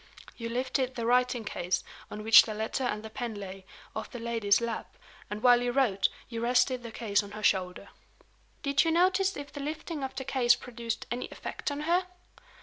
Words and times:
"You 0.35 0.49
lifted 0.49 0.95
the 0.95 1.05
writing 1.05 1.45
case, 1.45 1.83
on 2.09 2.23
which 2.23 2.41
the 2.41 2.55
letter 2.55 2.83
and 2.85 3.03
the 3.03 3.09
pen 3.11 3.35
lay, 3.35 3.65
off 3.95 4.09
the 4.09 4.17
lady's 4.17 4.59
lap; 4.59 4.97
and, 5.29 5.43
while 5.43 5.61
you 5.61 5.71
wrote, 5.71 6.09
you 6.27 6.41
rested 6.41 6.81
the 6.81 6.91
case 6.91 7.21
on 7.21 7.33
her 7.33 7.43
shoulder." 7.43 7.89
"Did 8.63 8.83
you 8.83 8.89
notice 8.89 9.37
if 9.37 9.53
the 9.53 9.59
lifting 9.61 10.03
of 10.03 10.15
the 10.15 10.25
case 10.25 10.55
produced 10.55 11.05
any 11.11 11.27
effect 11.29 11.69
on 11.69 11.81
her?" 11.81 12.07